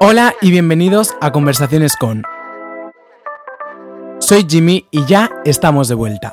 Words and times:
Hola 0.00 0.34
y 0.40 0.50
bienvenidos 0.50 1.14
a 1.20 1.32
Conversaciones 1.32 1.96
con. 1.96 2.22
Soy 4.18 4.46
Jimmy 4.48 4.86
y 4.90 5.04
ya 5.06 5.30
estamos 5.44 5.88
de 5.88 5.94
vuelta. 5.94 6.32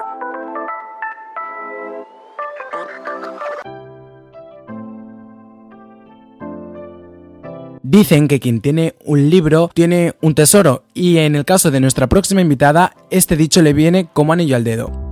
Dicen 7.84 8.28
que 8.28 8.40
quien 8.40 8.62
tiene 8.62 8.96
un 9.04 9.30
libro 9.30 9.70
tiene 9.74 10.14
un 10.22 10.34
tesoro 10.34 10.84
y 10.94 11.18
en 11.18 11.36
el 11.36 11.44
caso 11.44 11.72
de 11.72 11.82
nuestra 11.82 12.08
próxima 12.08 12.42
invitada, 12.42 12.96
este 13.10 13.36
dicho 13.36 13.62
le 13.62 13.74
viene 13.74 14.08
como 14.14 14.32
anillo 14.32 14.56
al 14.56 14.64
dedo. 14.64 15.11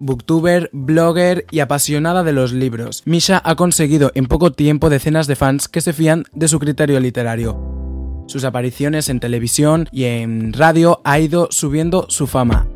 Booktuber, 0.00 0.70
blogger 0.72 1.44
y 1.50 1.58
apasionada 1.58 2.22
de 2.22 2.32
los 2.32 2.52
libros, 2.52 3.02
Misha 3.04 3.42
ha 3.44 3.56
conseguido 3.56 4.12
en 4.14 4.26
poco 4.26 4.52
tiempo 4.52 4.90
decenas 4.90 5.26
de 5.26 5.34
fans 5.34 5.66
que 5.66 5.80
se 5.80 5.92
fían 5.92 6.22
de 6.32 6.46
su 6.46 6.60
criterio 6.60 7.00
literario. 7.00 8.24
Sus 8.28 8.44
apariciones 8.44 9.08
en 9.08 9.18
televisión 9.18 9.88
y 9.90 10.04
en 10.04 10.52
radio 10.52 11.00
ha 11.02 11.18
ido 11.18 11.48
subiendo 11.50 12.06
su 12.10 12.28
fama. 12.28 12.68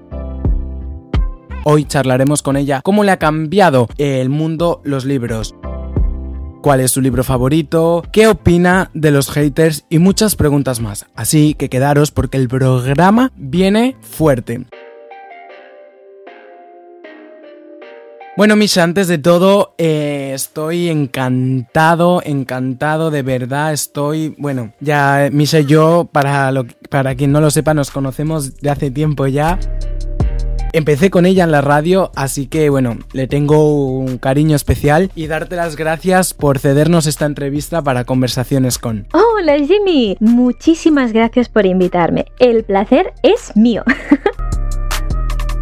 Hoy 1.64 1.84
charlaremos 1.84 2.42
con 2.42 2.56
ella 2.56 2.80
cómo 2.82 3.04
le 3.04 3.12
ha 3.12 3.18
cambiado 3.18 3.88
el 3.98 4.28
mundo 4.28 4.80
los 4.82 5.04
libros, 5.04 5.54
cuál 6.60 6.80
es 6.80 6.90
su 6.90 7.00
libro 7.00 7.22
favorito, 7.22 8.02
qué 8.12 8.26
opina 8.26 8.90
de 8.94 9.12
los 9.12 9.30
haters 9.30 9.84
y 9.88 10.00
muchas 10.00 10.34
preguntas 10.34 10.80
más. 10.80 11.06
Así 11.14 11.54
que 11.54 11.68
quedaros 11.68 12.10
porque 12.10 12.38
el 12.38 12.48
programa 12.48 13.30
viene 13.36 13.96
fuerte. 14.00 14.66
Bueno, 18.34 18.56
Misha, 18.56 18.82
antes 18.82 19.08
de 19.08 19.18
todo, 19.18 19.74
eh, 19.76 20.32
estoy 20.34 20.88
encantado, 20.88 22.22
encantado, 22.24 23.10
de 23.10 23.20
verdad, 23.20 23.74
estoy, 23.74 24.34
bueno, 24.38 24.72
ya 24.80 25.28
Misha 25.30 25.60
y 25.60 25.66
yo, 25.66 26.08
para, 26.10 26.50
lo, 26.50 26.64
para 26.88 27.14
quien 27.14 27.30
no 27.30 27.42
lo 27.42 27.50
sepa, 27.50 27.74
nos 27.74 27.90
conocemos 27.90 28.58
de 28.62 28.70
hace 28.70 28.90
tiempo 28.90 29.26
ya. 29.26 29.58
Empecé 30.72 31.10
con 31.10 31.26
ella 31.26 31.44
en 31.44 31.50
la 31.50 31.60
radio, 31.60 32.10
así 32.16 32.46
que 32.46 32.70
bueno, 32.70 32.96
le 33.12 33.26
tengo 33.26 33.98
un 33.98 34.16
cariño 34.16 34.56
especial 34.56 35.10
y 35.14 35.26
darte 35.26 35.56
las 35.56 35.76
gracias 35.76 36.32
por 36.32 36.58
cedernos 36.58 37.06
esta 37.06 37.26
entrevista 37.26 37.82
para 37.82 38.04
Conversaciones 38.04 38.78
con. 38.78 39.06
Hola 39.12 39.58
Jimmy, 39.58 40.16
muchísimas 40.20 41.12
gracias 41.12 41.50
por 41.50 41.66
invitarme. 41.66 42.24
El 42.38 42.64
placer 42.64 43.12
es 43.22 43.54
mío. 43.54 43.84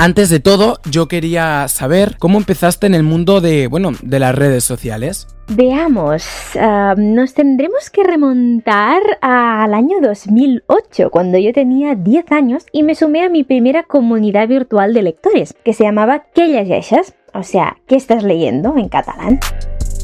Antes 0.02 0.30
de 0.30 0.40
todo, 0.40 0.78
yo 0.90 1.08
quería 1.08 1.68
saber 1.68 2.16
cómo 2.18 2.38
empezaste 2.38 2.86
en 2.86 2.94
el 2.94 3.02
mundo 3.02 3.42
de, 3.42 3.66
bueno, 3.66 3.92
de 4.00 4.18
las 4.18 4.34
redes 4.34 4.64
sociales. 4.64 5.28
Veamos, 5.48 6.26
uh, 6.54 6.98
nos 6.98 7.34
tendremos 7.34 7.90
que 7.90 8.02
remontar 8.02 9.02
al 9.20 9.74
año 9.74 9.98
2008, 10.00 11.10
cuando 11.10 11.36
yo 11.36 11.52
tenía 11.52 11.96
10 11.96 12.32
años 12.32 12.64
y 12.72 12.82
me 12.82 12.94
sumé 12.94 13.24
a 13.24 13.28
mi 13.28 13.44
primera 13.44 13.82
comunidad 13.82 14.48
virtual 14.48 14.94
de 14.94 15.02
lectores, 15.02 15.54
que 15.62 15.74
se 15.74 15.84
llamaba 15.84 16.24
¿Qué 16.32 16.48
llegeixes? 16.48 17.12
O 17.34 17.42
sea, 17.42 17.76
¿qué 17.86 17.96
estás 17.96 18.22
leyendo 18.22 18.78
en 18.78 18.88
catalán? 18.88 19.38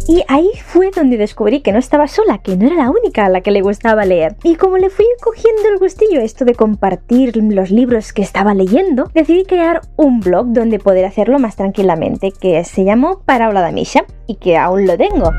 Y 0.08 0.22
ahí 0.28 0.50
fue 0.64 0.90
donde 0.94 1.16
descubrí 1.16 1.60
que 1.60 1.72
no 1.72 1.78
estaba 1.78 2.06
sola, 2.06 2.38
que 2.38 2.56
no 2.56 2.66
era 2.66 2.76
la 2.76 2.90
única 2.90 3.26
a 3.26 3.28
la 3.28 3.40
que 3.40 3.50
le 3.50 3.60
gustaba 3.60 4.04
leer. 4.04 4.36
Y 4.44 4.54
como 4.54 4.78
le 4.78 4.88
fui 4.88 5.06
cogiendo 5.20 5.68
el 5.68 5.78
gustillo 5.78 6.20
esto 6.20 6.44
de 6.44 6.54
compartir 6.54 7.36
los 7.36 7.70
libros 7.70 8.12
que 8.12 8.22
estaba 8.22 8.54
leyendo, 8.54 9.10
decidí 9.14 9.44
crear 9.44 9.80
un 9.96 10.20
blog 10.20 10.46
donde 10.48 10.78
poder 10.78 11.06
hacerlo 11.06 11.40
más 11.40 11.56
tranquilamente, 11.56 12.30
que 12.30 12.62
se 12.62 12.84
llamó 12.84 13.20
Paraula 13.24 13.62
de 13.66 13.72
Misha 13.72 14.04
y 14.28 14.36
que 14.36 14.56
aún 14.56 14.86
lo 14.86 14.96
tengo. 14.96 15.32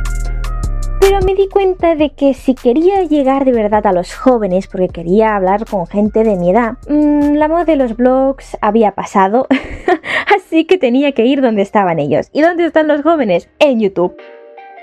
Pero 1.00 1.20
me 1.22 1.36
di 1.36 1.48
cuenta 1.48 1.96
de 1.96 2.10
que 2.10 2.34
si 2.34 2.54
quería 2.54 3.04
llegar 3.04 3.46
de 3.46 3.54
verdad 3.54 3.88
a 3.88 3.94
los 3.94 4.14
jóvenes, 4.14 4.68
porque 4.68 4.90
quería 4.90 5.38
hablar 5.38 5.66
con 5.66 5.88
gente 5.88 6.26
de 6.26 6.36
mi 6.36 6.50
edad, 6.50 6.74
mmm, 6.90 7.36
la 7.36 7.48
moda 7.48 7.64
de 7.64 7.78
los 7.78 7.96
blogs 7.96 8.58
había 8.60 8.92
pasado, 8.92 9.48
así 10.36 10.66
que 10.66 10.78
tenía 10.78 11.14
que 11.14 11.26
ir 11.26 11.42
donde 11.42 11.62
estaban 11.62 12.00
ellos. 12.00 12.28
¿Y 12.34 12.42
dónde 12.42 12.66
están 12.66 12.90
los 12.90 13.04
jóvenes? 13.04 13.48
En 13.60 13.80
YouTube. 13.80 14.18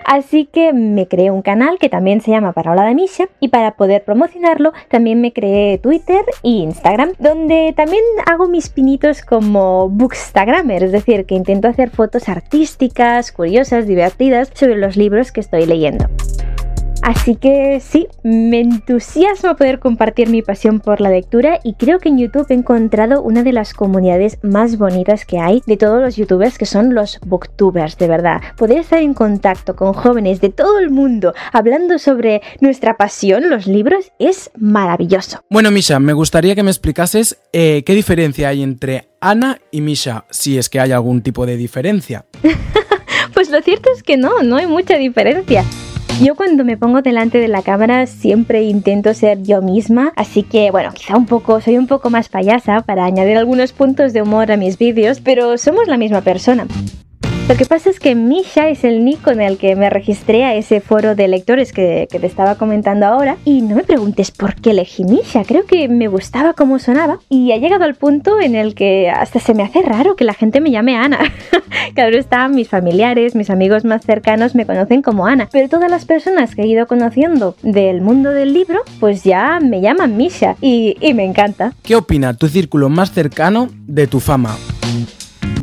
Así 0.04 0.44
que 0.44 0.72
me 0.72 1.08
creé 1.08 1.30
un 1.30 1.42
canal 1.42 1.78
que 1.78 1.88
también 1.88 2.20
se 2.20 2.30
llama 2.30 2.52
Paraula 2.52 2.84
de 2.84 2.94
Misha 2.94 3.28
y 3.40 3.48
para 3.48 3.72
poder 3.72 4.04
promocionarlo 4.04 4.72
también 4.88 5.20
me 5.20 5.32
creé 5.32 5.78
Twitter 5.78 6.24
e 6.42 6.48
Instagram, 6.48 7.12
donde 7.18 7.72
también 7.76 8.02
hago 8.26 8.46
mis 8.46 8.68
pinitos 8.68 9.22
como 9.22 9.88
bookstagrammer, 9.88 10.84
es 10.84 10.92
decir, 10.92 11.24
que 11.24 11.34
intento 11.34 11.68
hacer 11.68 11.90
fotos 11.90 12.28
artísticas, 12.28 13.32
curiosas, 13.32 13.86
divertidas 13.86 14.50
sobre 14.54 14.76
los 14.76 14.96
libros 14.96 15.32
que 15.32 15.40
estoy 15.40 15.66
leyendo. 15.66 16.06
Así 17.04 17.36
que 17.36 17.80
sí, 17.80 18.06
me 18.22 18.60
entusiasma 18.60 19.56
poder 19.56 19.78
compartir 19.78 20.30
mi 20.30 20.40
pasión 20.40 20.80
por 20.80 21.02
la 21.02 21.10
lectura 21.10 21.60
y 21.62 21.74
creo 21.74 21.98
que 21.98 22.08
en 22.08 22.16
YouTube 22.16 22.46
he 22.48 22.54
encontrado 22.54 23.20
una 23.20 23.42
de 23.42 23.52
las 23.52 23.74
comunidades 23.74 24.38
más 24.42 24.78
bonitas 24.78 25.26
que 25.26 25.38
hay 25.38 25.62
de 25.66 25.76
todos 25.76 26.00
los 26.00 26.16
youtubers 26.16 26.56
que 26.56 26.64
son 26.64 26.94
los 26.94 27.20
booktubers, 27.20 27.98
de 27.98 28.08
verdad. 28.08 28.40
Poder 28.56 28.78
estar 28.78 29.00
en 29.00 29.12
contacto 29.12 29.76
con 29.76 29.92
jóvenes 29.92 30.40
de 30.40 30.48
todo 30.48 30.78
el 30.78 30.88
mundo 30.88 31.34
hablando 31.52 31.98
sobre 31.98 32.40
nuestra 32.62 32.96
pasión, 32.96 33.50
los 33.50 33.66
libros, 33.66 34.10
es 34.18 34.50
maravilloso. 34.56 35.40
Bueno, 35.50 35.70
Misha, 35.70 36.00
me 36.00 36.14
gustaría 36.14 36.54
que 36.54 36.62
me 36.62 36.70
explicases 36.70 37.36
eh, 37.52 37.82
qué 37.84 37.92
diferencia 37.92 38.48
hay 38.48 38.62
entre 38.62 39.10
Ana 39.20 39.58
y 39.70 39.82
Misha, 39.82 40.24
si 40.30 40.56
es 40.56 40.70
que 40.70 40.80
hay 40.80 40.92
algún 40.92 41.20
tipo 41.20 41.44
de 41.44 41.58
diferencia. 41.58 42.24
pues 43.34 43.50
lo 43.50 43.60
cierto 43.60 43.90
es 43.94 44.02
que 44.02 44.16
no, 44.16 44.42
no 44.42 44.56
hay 44.56 44.66
mucha 44.66 44.96
diferencia. 44.96 45.66
Yo 46.22 46.36
cuando 46.36 46.64
me 46.64 46.76
pongo 46.76 47.02
delante 47.02 47.38
de 47.38 47.48
la 47.48 47.62
cámara 47.62 48.06
siempre 48.06 48.62
intento 48.62 49.12
ser 49.14 49.42
yo 49.42 49.60
misma, 49.60 50.12
así 50.16 50.44
que 50.44 50.70
bueno, 50.70 50.92
quizá 50.94 51.16
un 51.16 51.26
poco, 51.26 51.60
soy 51.60 51.76
un 51.76 51.88
poco 51.88 52.08
más 52.08 52.28
payasa 52.28 52.82
para 52.82 53.04
añadir 53.04 53.36
algunos 53.36 53.72
puntos 53.72 54.12
de 54.12 54.22
humor 54.22 54.52
a 54.52 54.56
mis 54.56 54.78
vídeos, 54.78 55.20
pero 55.20 55.58
somos 55.58 55.88
la 55.88 55.96
misma 55.96 56.20
persona. 56.20 56.66
Lo 57.46 57.58
que 57.58 57.66
pasa 57.66 57.90
es 57.90 58.00
que 58.00 58.14
Misha 58.14 58.70
es 58.70 58.84
el 58.84 59.04
nick 59.04 59.20
con 59.20 59.38
el 59.42 59.58
que 59.58 59.76
me 59.76 59.90
registré 59.90 60.44
a 60.44 60.54
ese 60.54 60.80
foro 60.80 61.14
de 61.14 61.28
lectores 61.28 61.74
que, 61.74 62.08
que, 62.10 62.18
te 62.18 62.26
estaba 62.26 62.54
comentando 62.54 63.04
ahora. 63.04 63.36
Y 63.44 63.60
no 63.60 63.76
me 63.76 63.82
preguntes 63.82 64.30
por 64.30 64.54
qué 64.54 64.70
elegí 64.70 65.04
Misha, 65.04 65.44
creo 65.44 65.66
que 65.66 65.86
me 65.88 66.08
gustaba 66.08 66.54
cómo 66.54 66.78
sonaba. 66.78 67.18
Y 67.28 67.52
ha 67.52 67.58
llegado 67.58 67.84
al 67.84 67.96
punto 67.96 68.40
en 68.40 68.54
el 68.54 68.74
que 68.74 69.10
hasta 69.10 69.40
se 69.40 69.52
me 69.52 69.62
hace 69.62 69.82
raro 69.82 70.16
que 70.16 70.24
la 70.24 70.32
gente 70.32 70.62
me 70.62 70.70
llame 70.70 70.96
Ana. 70.96 71.18
claro 71.94 72.16
está, 72.16 72.48
mis 72.48 72.70
familiares, 72.70 73.34
mis 73.34 73.50
amigos 73.50 73.84
más 73.84 74.06
cercanos 74.06 74.54
me 74.54 74.64
conocen 74.64 75.02
como 75.02 75.26
Ana. 75.26 75.50
Pero 75.52 75.68
todas 75.68 75.90
las 75.90 76.06
personas 76.06 76.54
que 76.54 76.62
he 76.62 76.66
ido 76.66 76.86
conociendo 76.86 77.56
del 77.62 78.00
mundo 78.00 78.30
del 78.30 78.54
libro, 78.54 78.80
pues 79.00 79.22
ya 79.22 79.58
me 79.60 79.82
llaman 79.82 80.16
Misha. 80.16 80.56
Y, 80.62 80.96
y 80.98 81.12
me 81.12 81.26
encanta. 81.26 81.74
¿Qué 81.82 81.94
opina 81.94 82.32
tu 82.32 82.48
círculo 82.48 82.88
más 82.88 83.12
cercano 83.12 83.68
de 83.86 84.06
tu 84.06 84.20
fama? 84.20 84.56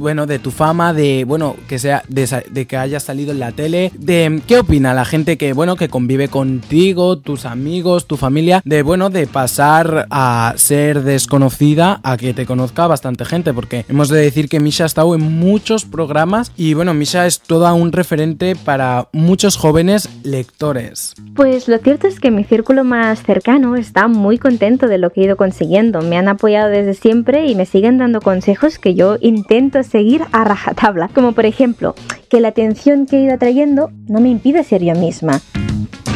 Bueno, 0.01 0.25
de 0.25 0.39
tu 0.39 0.51
fama, 0.51 0.93
de, 0.93 1.23
bueno, 1.25 1.55
que 1.69 1.79
sea, 1.79 2.03
de, 2.09 2.65
que 2.65 2.77
hayas 2.77 3.03
salido 3.03 3.31
en 3.31 3.39
la 3.39 3.51
tele, 3.53 3.91
de 3.97 4.41
qué 4.47 4.59
opina 4.59 4.93
la 4.93 5.05
gente 5.05 5.37
que, 5.37 5.53
bueno, 5.53 5.75
que 5.75 5.87
convive 5.87 6.27
contigo, 6.27 7.19
tus 7.19 7.45
amigos, 7.45 8.07
tu 8.07 8.17
familia, 8.17 8.61
de, 8.65 8.81
bueno, 8.81 9.09
de 9.09 9.27
pasar 9.27 10.07
a 10.09 10.53
ser 10.57 11.03
desconocida 11.03 12.01
a 12.03 12.17
que 12.17 12.33
te 12.33 12.45
conozca 12.45 12.87
bastante 12.87 13.23
gente, 13.23 13.53
porque 13.53 13.85
hemos 13.87 14.09
de 14.09 14.19
decir 14.19 14.49
que 14.49 14.59
Misha 14.59 14.83
ha 14.83 14.87
estado 14.87 15.15
en 15.15 15.21
muchos 15.21 15.85
programas 15.85 16.51
y, 16.57 16.73
bueno, 16.73 16.93
Misha 16.93 17.27
es 17.27 17.39
toda 17.39 17.73
un 17.73 17.91
referente 17.91 18.55
para 18.55 19.07
muchos 19.13 19.55
jóvenes 19.55 20.09
lectores. 20.23 21.13
Pues 21.35 21.67
lo 21.67 21.77
cierto 21.77 22.07
es 22.07 22.19
que 22.19 22.31
mi 22.31 22.43
círculo 22.43 22.83
más 22.83 23.23
cercano 23.23 23.75
está 23.75 24.07
muy 24.07 24.39
contento 24.39 24.87
de 24.87 24.97
lo 24.97 25.11
que 25.11 25.21
he 25.21 25.25
ido 25.25 25.37
consiguiendo, 25.37 26.01
me 26.01 26.17
han 26.17 26.27
apoyado 26.27 26.69
desde 26.69 26.95
siempre 26.95 27.47
y 27.47 27.55
me 27.55 27.65
siguen 27.65 27.99
dando 27.99 28.19
consejos 28.19 28.79
que 28.79 28.95
yo 28.95 29.17
intento 29.21 29.77
seguir 29.91 30.23
a 30.31 30.43
rajatabla, 30.43 31.09
como 31.09 31.33
por 31.33 31.45
ejemplo, 31.45 31.95
que 32.29 32.39
la 32.39 32.49
atención 32.49 33.05
que 33.05 33.17
he 33.17 33.23
ido 33.23 33.33
atrayendo 33.33 33.91
no 34.07 34.21
me 34.21 34.29
impide 34.29 34.63
ser 34.63 34.83
yo 34.83 34.95
misma, 34.95 35.41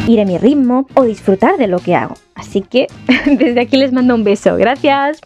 ir 0.08 0.20
a 0.20 0.24
mi 0.24 0.38
ritmo 0.38 0.86
o 0.94 1.02
disfrutar 1.04 1.58
de 1.58 1.66
lo 1.66 1.78
que 1.78 1.94
hago. 1.94 2.14
Así 2.34 2.62
que 2.62 2.86
desde 3.26 3.60
aquí 3.60 3.76
les 3.76 3.92
mando 3.92 4.14
un 4.14 4.24
beso. 4.24 4.56
Gracias. 4.56 5.20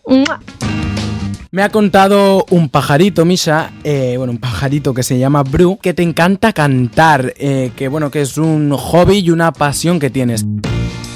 Me 1.53 1.63
ha 1.63 1.69
contado 1.69 2.45
un 2.51 2.69
pajarito, 2.69 3.25
Misha, 3.25 3.73
eh, 3.83 4.15
bueno, 4.17 4.33
un 4.33 4.39
pajarito 4.39 4.95
que 4.95 5.03
se 5.03 5.19
llama 5.19 5.43
Bru, 5.43 5.79
que 5.79 5.95
te 5.95 6.03
encanta 6.03 6.53
cantar, 6.53 7.35
eh, 7.37 7.73
que 7.77 7.89
bueno, 7.89 8.11
que 8.11 8.21
es 8.21 8.39
un 8.39 8.71
hobby 8.71 9.19
y 9.19 9.31
una 9.31 9.53
pasión 9.53 9.99
que 9.99 10.11
tienes. 10.11 10.45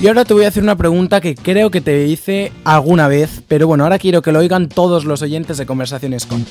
Y 0.01 0.09
ahora 0.09 0.25
te 0.25 0.35
voy 0.35 0.45
a 0.45 0.49
hacer 0.49 0.63
una 0.63 0.77
pregunta 0.77 1.21
que 1.21 1.35
creo 1.35 1.71
que 1.71 1.81
te 1.81 2.07
hice 2.07 2.53
alguna 2.65 3.09
vez, 3.09 3.43
pero 3.49 3.67
bueno, 3.67 3.85
ahora 3.85 3.99
quiero 3.99 4.23
que 4.23 4.33
lo 4.33 4.41
oigan 4.41 4.69
todos 4.69 5.05
los 5.05 5.23
oyentes 5.23 5.57
de 5.57 5.67
Conversaciones 5.67 6.27
con. 6.27 6.45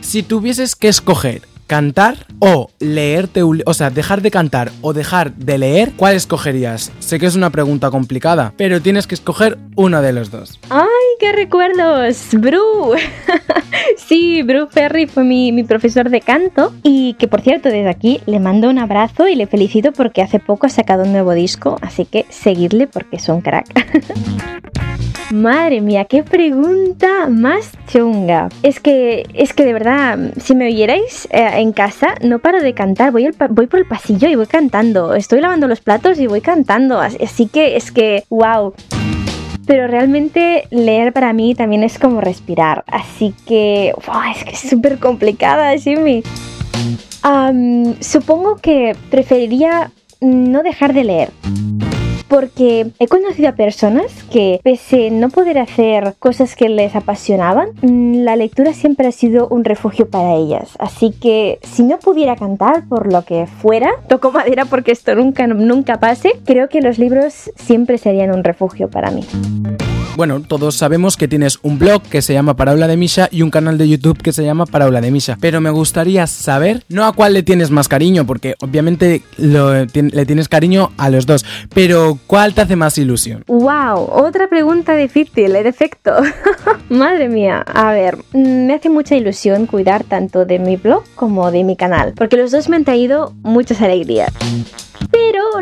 Si 0.00 0.22
tuvieses 0.22 0.76
que 0.76 0.88
escoger 0.88 1.42
cantar 1.66 2.26
o 2.38 2.70
leerte 2.78 3.42
un 3.42 3.62
o 3.66 3.74
sea, 3.74 3.90
dejar 3.90 4.22
de 4.22 4.30
cantar 4.30 4.70
o 4.80 4.92
dejar 4.92 5.34
de 5.34 5.58
leer, 5.58 5.92
¿cuál 5.96 6.14
escogerías? 6.14 6.92
Sé 6.98 7.18
que 7.18 7.26
es 7.26 7.36
una 7.36 7.50
pregunta 7.50 7.90
complicada, 7.90 8.52
pero 8.56 8.80
tienes 8.80 9.06
que 9.06 9.14
escoger 9.14 9.58
uno 9.76 10.02
de 10.02 10.12
los 10.12 10.30
dos. 10.30 10.58
¡Ay, 10.70 10.84
qué 11.20 11.32
recuerdos! 11.32 12.28
¡Bru! 12.32 12.94
sí, 13.96 14.42
Bru 14.42 14.66
Ferry 14.68 15.06
fue 15.06 15.24
mi, 15.24 15.52
mi 15.52 15.64
profesor 15.64 16.10
de 16.10 16.20
canto 16.20 16.74
y 16.82 17.14
que 17.14 17.28
por 17.28 17.40
cierto 17.40 17.68
desde 17.68 17.88
aquí 17.88 18.20
le 18.26 18.40
mando 18.40 18.68
un 18.68 18.78
abrazo 18.78 19.28
y 19.28 19.34
le 19.34 19.46
felicito 19.46 19.92
porque 19.92 20.22
hace 20.22 20.40
poco 20.40 20.66
ha 20.66 20.70
sacado 20.70 21.04
un 21.04 21.12
nuevo 21.12 21.32
disco, 21.32 21.78
así 21.80 22.04
que 22.04 22.26
seguidle 22.28 22.86
porque 22.86 23.18
son 23.18 23.40
crack. 23.40 23.66
Madre 25.30 25.80
mía, 25.80 26.04
qué 26.04 26.22
pregunta 26.22 27.28
más 27.28 27.72
chunga. 27.86 28.50
Es 28.62 28.78
que, 28.78 29.26
es 29.32 29.54
que 29.54 29.64
de 29.64 29.72
verdad, 29.72 30.18
si 30.38 30.54
me 30.54 30.66
oyerais 30.66 31.26
eh, 31.30 31.48
en 31.54 31.72
casa, 31.72 32.14
no 32.22 32.40
paro 32.40 32.60
de 32.60 32.74
cantar. 32.74 33.10
Voy, 33.10 33.30
voy 33.50 33.66
por 33.66 33.80
el 33.80 33.86
pasillo 33.86 34.28
y 34.28 34.36
voy 34.36 34.46
cantando. 34.46 35.14
Estoy 35.14 35.40
lavando 35.40 35.66
los 35.66 35.80
platos 35.80 36.18
y 36.18 36.26
voy 36.26 36.42
cantando. 36.42 37.00
Así 37.00 37.46
que 37.46 37.76
es 37.76 37.90
que, 37.90 38.24
wow. 38.28 38.74
Pero 39.66 39.86
realmente 39.86 40.68
leer 40.70 41.14
para 41.14 41.32
mí 41.32 41.54
también 41.54 41.84
es 41.84 41.98
como 41.98 42.20
respirar. 42.20 42.84
Así 42.86 43.34
que, 43.46 43.94
wow, 44.06 44.22
es 44.30 44.44
que 44.44 44.50
es 44.50 44.60
súper 44.60 44.98
complicada, 44.98 45.76
Jimmy. 45.78 46.22
supongo 48.00 48.56
que 48.56 48.94
preferiría 49.10 49.90
no 50.20 50.62
dejar 50.62 50.92
de 50.92 51.04
leer 51.04 51.30
porque 52.28 52.90
he 52.98 53.06
conocido 53.06 53.48
a 53.48 53.52
personas 53.52 54.12
que 54.30 54.60
pese 54.62 55.10
no 55.10 55.30
poder 55.30 55.58
hacer 55.58 56.14
cosas 56.18 56.56
que 56.56 56.68
les 56.68 56.94
apasionaban, 56.96 57.68
mm, 57.82 58.24
la 58.24 58.36
lectura 58.36 58.72
siempre 58.72 59.08
ha 59.08 59.12
sido 59.12 59.48
un 59.48 59.64
refugio 59.64 60.08
para 60.08 60.34
ellas. 60.34 60.76
Así 60.78 61.10
que 61.10 61.58
si 61.62 61.82
no 61.82 61.98
pudiera 61.98 62.36
cantar 62.36 62.88
por 62.88 63.12
lo 63.12 63.24
que 63.24 63.46
fuera, 63.46 63.90
toco 64.08 64.30
madera 64.30 64.64
porque 64.64 64.92
esto 64.92 65.14
nunca, 65.14 65.46
nunca 65.46 66.00
pase, 66.00 66.32
creo 66.44 66.68
que 66.68 66.80
los 66.80 66.98
libros 66.98 67.50
siempre 67.56 67.98
serían 67.98 68.30
un 68.30 68.44
refugio 68.44 68.88
para 68.90 69.10
mí. 69.10 69.24
Bueno, 70.16 70.40
todos 70.40 70.76
sabemos 70.76 71.16
que 71.16 71.26
tienes 71.26 71.58
un 71.62 71.80
blog 71.80 72.00
que 72.02 72.22
se 72.22 72.32
llama 72.32 72.54
Paraula 72.54 72.86
de 72.86 72.96
Misha 72.96 73.28
y 73.32 73.42
un 73.42 73.50
canal 73.50 73.78
de 73.78 73.88
YouTube 73.88 74.22
que 74.22 74.32
se 74.32 74.44
llama 74.44 74.64
Paraula 74.64 75.00
de 75.00 75.10
Misha. 75.10 75.36
Pero 75.40 75.60
me 75.60 75.70
gustaría 75.70 76.28
saber, 76.28 76.84
no 76.88 77.04
a 77.04 77.12
cuál 77.12 77.34
le 77.34 77.42
tienes 77.42 77.72
más 77.72 77.88
cariño, 77.88 78.24
porque 78.24 78.54
obviamente 78.60 79.22
le 79.36 80.26
tienes 80.26 80.48
cariño 80.48 80.92
a 80.98 81.10
los 81.10 81.26
dos, 81.26 81.44
pero 81.74 82.16
¿cuál 82.28 82.54
te 82.54 82.60
hace 82.60 82.76
más 82.76 82.96
ilusión? 82.96 83.42
¡Wow! 83.48 84.08
Otra 84.12 84.48
pregunta 84.48 84.94
difícil, 84.94 85.56
en 85.56 85.66
efecto. 85.66 86.12
Madre 86.88 87.28
mía, 87.28 87.64
a 87.66 87.92
ver, 87.92 88.18
me 88.32 88.74
hace 88.74 88.90
mucha 88.90 89.16
ilusión 89.16 89.66
cuidar 89.66 90.04
tanto 90.04 90.44
de 90.44 90.60
mi 90.60 90.76
blog 90.76 91.02
como 91.16 91.50
de 91.50 91.64
mi 91.64 91.76
canal, 91.76 92.12
porque 92.14 92.36
los 92.36 92.52
dos 92.52 92.68
me 92.68 92.76
han 92.76 92.84
traído 92.84 93.34
muchas 93.42 93.80
alegrías. 93.80 94.32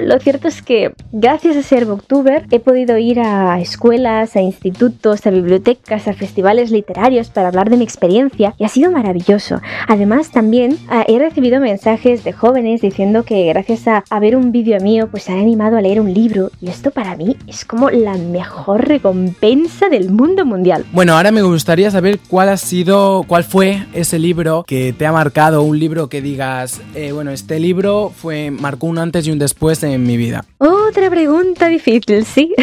Lo 0.00 0.18
cierto 0.18 0.48
es 0.48 0.62
que 0.62 0.92
gracias 1.12 1.56
a 1.56 1.62
ser 1.62 1.84
booktuber 1.86 2.46
he 2.50 2.60
podido 2.60 2.96
ir 2.98 3.20
a 3.20 3.60
escuelas, 3.60 4.36
a 4.36 4.40
institutos, 4.40 5.26
a 5.26 5.30
bibliotecas, 5.30 6.08
a 6.08 6.14
festivales 6.14 6.70
literarios 6.70 7.30
para 7.30 7.48
hablar 7.48 7.70
de 7.70 7.76
mi 7.76 7.84
experiencia 7.84 8.54
y 8.58 8.64
ha 8.64 8.68
sido 8.68 8.90
maravilloso. 8.90 9.60
Además 9.88 10.30
también 10.30 10.78
ah, 10.88 11.04
he 11.06 11.18
recibido 11.18 11.60
mensajes 11.60 12.24
de 12.24 12.32
jóvenes 12.32 12.80
diciendo 12.80 13.24
que 13.24 13.46
gracias 13.46 13.86
a, 13.86 14.02
ver 14.20 14.36
un 14.36 14.52
vídeo 14.52 14.78
mío 14.80 15.08
pues 15.10 15.24
se 15.24 15.32
han 15.32 15.40
animado 15.40 15.76
a 15.76 15.80
leer 15.80 16.00
un 16.00 16.14
libro 16.14 16.50
y 16.60 16.68
esto 16.68 16.92
para 16.92 17.16
mí 17.16 17.36
es 17.48 17.64
como 17.64 17.90
la 17.90 18.14
mejor 18.14 18.86
recompensa 18.86 19.88
del 19.88 20.10
mundo 20.10 20.46
mundial. 20.46 20.84
Bueno, 20.92 21.16
ahora 21.16 21.32
me 21.32 21.42
gustaría 21.42 21.90
saber 21.90 22.20
cuál 22.28 22.48
ha 22.50 22.56
sido, 22.56 23.24
cuál 23.26 23.42
fue 23.42 23.84
ese 23.92 24.20
libro 24.20 24.64
que 24.64 24.92
te 24.92 25.06
ha 25.06 25.12
marcado, 25.12 25.62
un 25.62 25.78
libro 25.78 26.08
que 26.08 26.22
digas, 26.22 26.80
eh, 26.94 27.10
bueno, 27.12 27.32
este 27.32 27.58
libro 27.58 28.12
fue 28.14 28.50
marcó 28.50 28.86
un 28.86 28.98
antes 28.98 29.26
y 29.26 29.32
un 29.32 29.38
después 29.38 29.81
en 29.82 30.05
mi 30.05 30.17
vida. 30.17 30.44
Otra 30.58 31.11
pregunta 31.11 31.69
difícil, 31.69 32.25
sí. 32.25 32.55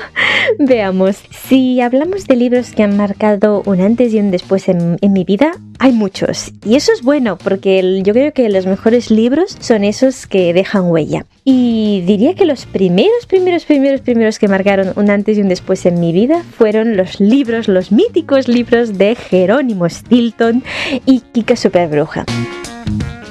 Veamos, 0.58 1.16
si 1.30 1.80
hablamos 1.80 2.26
de 2.26 2.36
libros 2.36 2.72
que 2.72 2.82
han 2.82 2.96
marcado 2.96 3.62
un 3.66 3.80
antes 3.80 4.12
y 4.14 4.18
un 4.18 4.30
después 4.30 4.68
en, 4.68 4.98
mi 5.02 5.24
vida, 5.24 5.52
hay 5.78 5.92
muchos. 5.92 6.52
Y 6.64 6.76
eso 6.76 6.92
es 6.92 7.02
bueno, 7.02 7.36
porque 7.36 8.02
yo 8.02 8.12
creo 8.12 8.32
que 8.32 8.48
los 8.48 8.66
mejores 8.66 9.10
libros 9.10 9.56
son 9.60 9.84
esos 9.84 10.26
que 10.26 10.52
dejan 10.54 10.90
huella. 10.90 11.26
Y 11.44 12.02
diría 12.06 12.34
que 12.34 12.44
los 12.44 12.66
primeros, 12.66 13.26
primeros, 13.26 13.64
primeros, 13.64 14.00
primeros 14.00 14.38
que 14.38 14.48
marcaron 14.48 14.92
un 14.96 15.10
antes 15.10 15.38
y 15.38 15.42
un 15.42 15.48
después 15.48 15.84
en 15.86 16.00
mi 16.00 16.12
vida 16.12 16.42
fueron 16.56 16.96
los 16.96 17.20
libros, 17.20 17.68
los 17.68 17.92
míticos 17.92 18.48
libros 18.48 18.96
de 18.98 19.14
Jerónimo 19.14 19.88
Stilton 19.88 20.62
y 21.06 21.20
Kika 21.20 21.56
Superbruja 21.56 22.24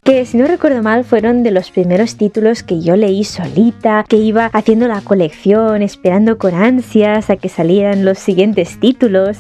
que 0.04 0.26
si 0.26 0.38
no 0.38 0.48
recuerdo 0.48 0.82
mal 0.82 1.04
fueron 1.04 1.44
de 1.44 1.52
los 1.52 1.72
primeros 1.72 2.16
títulos 2.16 2.64
que 2.64 2.82
yo 2.82 2.96
leí 2.96 3.24
solita, 3.24 4.04
que 4.08 4.18
iba 4.18 4.48
haciendo 4.54 4.88
la 4.88 5.02
colección, 5.02 5.82
esperando 5.82 6.38
con 6.38 6.56
ansias 6.56 7.30
a 7.30 7.38
que 7.38 7.50
salieran 7.50 8.04
los 8.04 8.18
siguientes 8.18 8.80
títulos. 8.80 9.38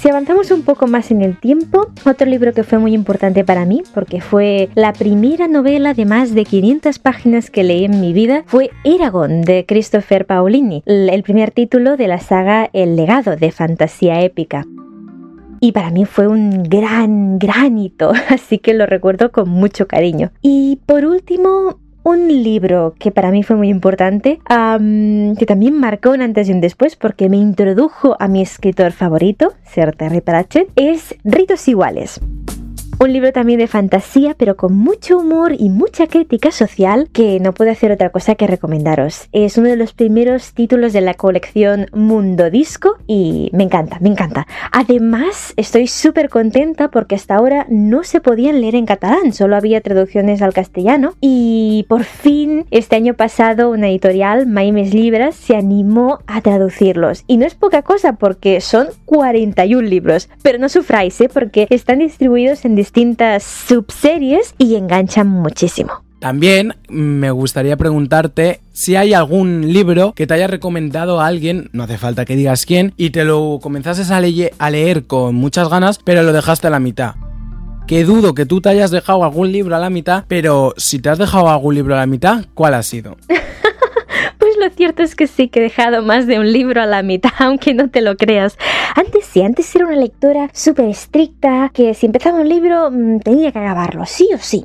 Si 0.00 0.08
avanzamos 0.08 0.50
un 0.50 0.62
poco 0.62 0.86
más 0.86 1.10
en 1.10 1.20
el 1.20 1.38
tiempo, 1.38 1.88
otro 2.06 2.26
libro 2.26 2.54
que 2.54 2.64
fue 2.64 2.78
muy 2.78 2.94
importante 2.94 3.44
para 3.44 3.66
mí, 3.66 3.82
porque 3.92 4.22
fue 4.22 4.70
la 4.74 4.94
primera 4.94 5.46
novela 5.46 5.92
de 5.92 6.06
más 6.06 6.34
de 6.34 6.44
500 6.46 6.98
páginas 6.98 7.50
que 7.50 7.64
leí 7.64 7.84
en 7.84 8.00
mi 8.00 8.14
vida, 8.14 8.44
fue 8.46 8.70
Eragon 8.82 9.42
de 9.42 9.66
Christopher 9.66 10.24
Paolini, 10.24 10.82
el 10.86 11.22
primer 11.22 11.50
título 11.50 11.98
de 11.98 12.08
la 12.08 12.18
saga 12.18 12.70
El 12.72 12.96
legado 12.96 13.36
de 13.36 13.52
fantasía 13.52 14.22
épica 14.22 14.64
y 15.60 15.72
para 15.72 15.90
mí 15.90 16.06
fue 16.06 16.26
un 16.26 16.62
gran, 16.64 17.38
gran 17.38 17.78
hito, 17.78 18.12
así 18.28 18.58
que 18.58 18.74
lo 18.74 18.86
recuerdo 18.86 19.30
con 19.30 19.48
mucho 19.48 19.86
cariño. 19.86 20.32
Y 20.42 20.80
por 20.86 21.04
último, 21.04 21.78
un 22.02 22.28
libro 22.28 22.94
que 22.98 23.10
para 23.10 23.30
mí 23.30 23.42
fue 23.42 23.56
muy 23.56 23.68
importante, 23.68 24.40
que 24.48 25.46
también 25.46 25.78
marcó 25.78 26.10
un 26.10 26.22
antes 26.22 26.48
y 26.48 26.52
un 26.52 26.60
después 26.60 26.96
porque 26.96 27.28
me 27.28 27.36
introdujo 27.36 28.16
a 28.18 28.28
mi 28.28 28.40
escritor 28.40 28.92
favorito, 28.92 29.52
Sir 29.64 29.92
Terry 29.92 30.20
Pratchett, 30.20 30.70
es 30.76 31.14
Ritos 31.24 31.68
Iguales. 31.68 32.20
Un 33.02 33.14
libro 33.14 33.32
también 33.32 33.58
de 33.60 33.66
fantasía, 33.66 34.34
pero 34.36 34.58
con 34.58 34.76
mucho 34.76 35.16
humor 35.16 35.54
y 35.58 35.70
mucha 35.70 36.06
crítica 36.06 36.50
social 36.50 37.08
que 37.10 37.40
no 37.40 37.54
puedo 37.54 37.70
hacer 37.70 37.90
otra 37.92 38.10
cosa 38.10 38.34
que 38.34 38.46
recomendaros. 38.46 39.30
Es 39.32 39.56
uno 39.56 39.70
de 39.70 39.76
los 39.76 39.94
primeros 39.94 40.52
títulos 40.52 40.92
de 40.92 41.00
la 41.00 41.14
colección 41.14 41.86
Mundo 41.94 42.50
Disco 42.50 42.98
y 43.06 43.48
me 43.54 43.64
encanta, 43.64 43.96
me 44.00 44.10
encanta. 44.10 44.46
Además, 44.70 45.54
estoy 45.56 45.86
súper 45.86 46.28
contenta 46.28 46.90
porque 46.90 47.14
hasta 47.14 47.36
ahora 47.36 47.64
no 47.70 48.04
se 48.04 48.20
podían 48.20 48.60
leer 48.60 48.74
en 48.74 48.84
catalán, 48.84 49.32
solo 49.32 49.56
había 49.56 49.80
traducciones 49.80 50.42
al 50.42 50.52
castellano 50.52 51.14
y 51.22 51.86
por 51.88 52.04
fin 52.04 52.66
este 52.70 52.96
año 52.96 53.14
pasado 53.14 53.70
una 53.70 53.88
editorial, 53.88 54.46
Maimes 54.46 54.92
Libras, 54.92 55.36
se 55.36 55.56
animó 55.56 56.18
a 56.26 56.42
traducirlos. 56.42 57.24
Y 57.26 57.38
no 57.38 57.46
es 57.46 57.54
poca 57.54 57.80
cosa 57.80 58.16
porque 58.16 58.60
son 58.60 58.88
41 59.06 59.88
libros, 59.88 60.28
pero 60.42 60.58
no 60.58 60.68
sufráis, 60.68 61.18
¿eh? 61.22 61.30
porque 61.32 61.66
están 61.70 62.00
distribuidos 62.00 62.66
en 62.66 62.74
distintas 62.90 63.44
subseries 63.44 64.54
y 64.58 64.74
enganchan 64.74 65.28
muchísimo. 65.28 66.02
También 66.18 66.74
me 66.88 67.30
gustaría 67.30 67.76
preguntarte 67.76 68.60
si 68.72 68.96
hay 68.96 69.14
algún 69.14 69.72
libro 69.72 70.12
que 70.12 70.26
te 70.26 70.34
haya 70.34 70.48
recomendado 70.48 71.20
a 71.20 71.26
alguien, 71.26 71.70
no 71.72 71.84
hace 71.84 71.98
falta 71.98 72.24
que 72.24 72.34
digas 72.34 72.66
quién, 72.66 72.92
y 72.96 73.10
te 73.10 73.24
lo 73.24 73.60
comenzases 73.62 74.10
a, 74.10 74.16
a 74.18 74.70
leer 74.70 75.06
con 75.06 75.36
muchas 75.36 75.68
ganas, 75.68 76.00
pero 76.04 76.24
lo 76.24 76.32
dejaste 76.32 76.66
a 76.66 76.70
la 76.70 76.80
mitad. 76.80 77.14
Que 77.86 78.04
dudo 78.04 78.34
que 78.34 78.44
tú 78.44 78.60
te 78.60 78.68
hayas 78.70 78.90
dejado 78.90 79.22
algún 79.22 79.52
libro 79.52 79.76
a 79.76 79.78
la 79.78 79.88
mitad, 79.88 80.24
pero 80.26 80.74
si 80.76 80.98
te 80.98 81.10
has 81.10 81.18
dejado 81.18 81.48
algún 81.48 81.76
libro 81.76 81.94
a 81.94 81.98
la 81.98 82.06
mitad, 82.06 82.44
¿cuál 82.54 82.74
ha 82.74 82.82
sido? 82.82 83.16
Lo 84.60 84.68
cierto 84.68 85.02
es 85.02 85.14
que 85.14 85.26
sí 85.26 85.48
que 85.48 85.60
he 85.60 85.62
dejado 85.62 86.02
más 86.02 86.26
de 86.26 86.38
un 86.38 86.52
libro 86.52 86.82
a 86.82 86.86
la 86.86 87.02
mitad, 87.02 87.30
aunque 87.38 87.72
no 87.72 87.88
te 87.88 88.02
lo 88.02 88.16
creas. 88.16 88.58
Antes 88.94 89.24
sí, 89.24 89.40
antes 89.40 89.74
era 89.74 89.86
una 89.86 89.96
lectora 89.96 90.50
súper 90.52 90.90
estricta, 90.90 91.70
que 91.72 91.94
si 91.94 92.04
empezaba 92.04 92.40
un 92.40 92.48
libro 92.48 92.90
mm, 92.90 93.20
tenía 93.20 93.52
que 93.52 93.58
acabarlo, 93.58 94.04
sí 94.04 94.28
o 94.34 94.38
sí 94.38 94.62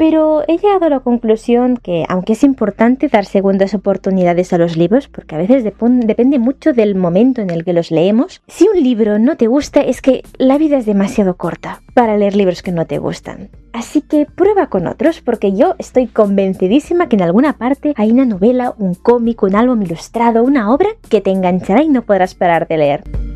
pero 0.00 0.44
he 0.48 0.56
llegado 0.56 0.86
a 0.86 0.88
la 0.88 1.00
conclusión 1.00 1.76
que, 1.76 2.06
aunque 2.08 2.32
es 2.32 2.42
importante 2.42 3.08
dar 3.08 3.26
segundas 3.26 3.74
oportunidades 3.74 4.50
a 4.54 4.56
los 4.56 4.78
libros, 4.78 5.08
porque 5.08 5.34
a 5.34 5.38
veces 5.38 5.62
depende 5.62 6.38
mucho 6.38 6.72
del 6.72 6.94
momento 6.94 7.42
en 7.42 7.50
el 7.50 7.66
que 7.66 7.74
los 7.74 7.90
leemos, 7.90 8.40
si 8.48 8.66
un 8.66 8.82
libro 8.82 9.18
no 9.18 9.36
te 9.36 9.46
gusta 9.46 9.82
es 9.82 10.00
que 10.00 10.22
la 10.38 10.56
vida 10.56 10.78
es 10.78 10.86
demasiado 10.86 11.36
corta 11.36 11.82
para 11.92 12.16
leer 12.16 12.34
libros 12.34 12.62
que 12.62 12.72
no 12.72 12.86
te 12.86 12.96
gustan. 12.96 13.50
Así 13.74 14.00
que 14.00 14.24
prueba 14.24 14.68
con 14.68 14.86
otros, 14.86 15.20
porque 15.20 15.52
yo 15.52 15.74
estoy 15.78 16.06
convencidísima 16.06 17.10
que 17.10 17.16
en 17.16 17.22
alguna 17.22 17.58
parte 17.58 17.92
hay 17.98 18.10
una 18.10 18.24
novela, 18.24 18.72
un 18.78 18.94
cómic, 18.94 19.42
un 19.42 19.54
álbum 19.54 19.82
ilustrado, 19.82 20.42
una 20.42 20.72
obra 20.72 20.88
que 21.10 21.20
te 21.20 21.30
enganchará 21.30 21.82
y 21.82 21.90
no 21.90 22.00
podrás 22.06 22.34
parar 22.34 22.66
de 22.68 22.78
leer. 22.78 23.29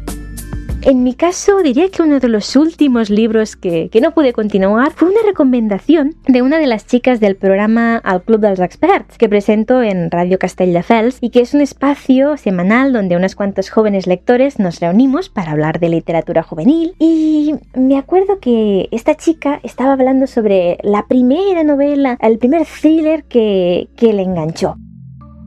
En 0.86 1.02
mi 1.02 1.14
caso, 1.14 1.62
diría 1.62 1.88
que 1.88 2.02
uno 2.02 2.20
de 2.20 2.28
los 2.28 2.56
últimos 2.56 3.08
libros 3.08 3.56
que, 3.56 3.88
que 3.88 4.02
no 4.02 4.12
pude 4.12 4.34
continuar 4.34 4.92
fue 4.92 5.08
una 5.08 5.22
recomendación 5.24 6.14
de 6.28 6.42
una 6.42 6.58
de 6.58 6.66
las 6.66 6.86
chicas 6.86 7.20
del 7.20 7.36
programa 7.36 7.96
Al 7.96 8.22
Club 8.22 8.40
dels 8.40 8.60
Experts 8.60 9.16
que 9.16 9.30
presento 9.30 9.82
en 9.82 10.10
Radio 10.10 10.38
Castelldefels 10.38 11.16
y 11.22 11.30
que 11.30 11.40
es 11.40 11.54
un 11.54 11.62
espacio 11.62 12.36
semanal 12.36 12.92
donde 12.92 13.16
unas 13.16 13.34
cuantos 13.34 13.70
jóvenes 13.70 14.06
lectores 14.06 14.58
nos 14.58 14.78
reunimos 14.78 15.30
para 15.30 15.52
hablar 15.52 15.80
de 15.80 15.88
literatura 15.88 16.42
juvenil 16.42 16.94
y 16.98 17.54
me 17.74 17.96
acuerdo 17.96 18.38
que 18.38 18.90
esta 18.92 19.14
chica 19.14 19.60
estaba 19.62 19.94
hablando 19.94 20.26
sobre 20.26 20.76
la 20.82 21.06
primera 21.06 21.64
novela, 21.64 22.18
el 22.20 22.36
primer 22.36 22.66
thriller 22.66 23.24
que, 23.24 23.88
que 23.96 24.12
le 24.12 24.20
enganchó. 24.20 24.76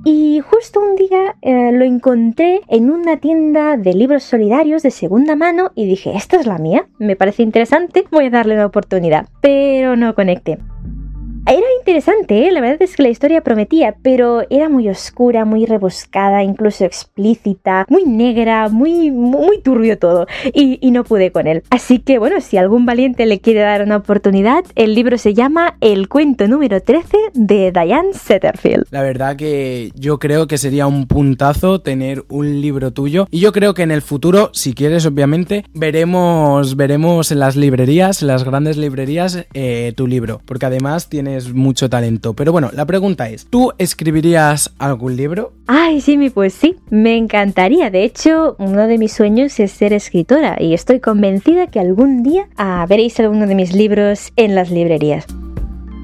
Y 0.05 0.39
justo 0.39 0.79
un 0.79 0.95
día 0.95 1.35
eh, 1.41 1.71
lo 1.73 1.83
encontré 1.83 2.61
en 2.67 2.89
una 2.89 3.17
tienda 3.17 3.77
de 3.77 3.93
libros 3.93 4.23
solidarios 4.23 4.83
de 4.83 4.91
segunda 4.91 5.35
mano 5.35 5.71
y 5.75 5.85
dije, 5.85 6.13
esta 6.15 6.39
es 6.39 6.45
la 6.45 6.57
mía, 6.57 6.87
me 6.97 7.15
parece 7.15 7.43
interesante, 7.43 8.05
voy 8.11 8.27
a 8.27 8.29
darle 8.29 8.53
una 8.55 8.65
oportunidad. 8.65 9.27
Pero 9.41 9.95
no 9.95 10.15
conecté. 10.15 10.59
Interesante, 11.87 12.45
¿eh? 12.45 12.51
la 12.51 12.59
verdad 12.59 12.81
es 12.81 12.97
que 12.97 13.03
la 13.03 13.07
historia 13.07 13.39
prometía, 13.39 13.95
pero 14.01 14.41
era 14.49 14.67
muy 14.67 14.89
oscura, 14.89 15.45
muy 15.45 15.65
rebuscada, 15.65 16.43
incluso 16.43 16.83
explícita, 16.83 17.85
muy 17.87 18.03
negra, 18.03 18.67
muy, 18.67 19.09
muy 19.09 19.61
turbio 19.61 19.97
todo, 19.97 20.27
y, 20.53 20.91
no 20.91 21.05
pude 21.05 21.31
con 21.31 21.47
él. 21.47 21.63
Así 21.69 21.99
que 21.99 22.17
bueno, 22.17 22.41
si 22.41 22.57
algún 22.57 22.85
valiente 22.85 23.25
le 23.25 23.39
quiere 23.39 23.61
dar 23.61 23.83
una 23.83 23.97
oportunidad, 23.97 24.65
el 24.75 24.95
libro 24.95 25.17
se 25.17 25.33
llama 25.33 25.77
El 25.79 26.09
cuento 26.09 26.49
número 26.49 26.81
13 26.81 27.17
de 27.33 27.71
Diane 27.71 28.13
Setterfield. 28.13 28.85
La 28.91 29.01
verdad 29.01 29.37
que 29.37 29.91
yo 29.95 30.19
creo 30.19 30.47
que 30.47 30.57
sería 30.57 30.87
un 30.87 31.07
puntazo 31.07 31.79
tener 31.79 32.25
un 32.27 32.59
libro 32.59 32.91
tuyo, 32.91 33.27
y 33.31 33.39
yo 33.39 33.53
creo 33.53 33.73
que 33.73 33.83
en 33.83 33.91
el 33.91 34.01
futuro, 34.01 34.49
si 34.51 34.73
quieres 34.73 35.05
obviamente, 35.05 35.63
veremos, 35.73 36.75
veremos 36.75 37.31
en 37.31 37.39
las 37.39 37.55
librerías, 37.55 38.21
en 38.21 38.27
las 38.27 38.43
grandes 38.43 38.75
librerías, 38.75 39.45
eh, 39.53 39.93
tu 39.95 40.05
libro, 40.05 40.41
porque 40.45 40.65
además 40.65 41.07
tienes 41.07 41.53
mucho 41.53 41.76
talento. 41.77 42.33
Pero 42.33 42.51
bueno, 42.51 42.71
la 42.73 42.85
pregunta 42.85 43.29
es, 43.29 43.45
¿tú 43.45 43.71
escribirías 43.77 44.73
algún 44.79 45.15
libro? 45.15 45.53
Ay, 45.67 46.01
sí, 46.01 46.17
pues 46.31 46.53
sí, 46.53 46.77
me 46.89 47.15
encantaría. 47.15 47.91
De 47.91 48.03
hecho, 48.03 48.55
uno 48.57 48.87
de 48.87 48.97
mis 48.97 49.13
sueños 49.13 49.59
es 49.59 49.71
ser 49.71 49.93
escritora 49.93 50.57
y 50.59 50.73
estoy 50.73 50.99
convencida 50.99 51.67
que 51.67 51.79
algún 51.79 52.23
día 52.23 52.47
veréis 52.89 53.19
alguno 53.19 53.45
de 53.45 53.55
mis 53.55 53.73
libros 53.73 54.33
en 54.35 54.55
las 54.55 54.71
librerías. 54.71 55.27